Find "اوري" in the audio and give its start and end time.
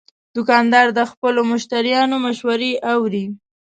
2.93-3.25